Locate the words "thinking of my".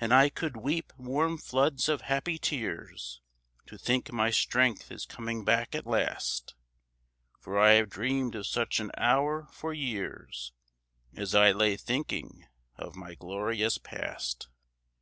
11.76-13.14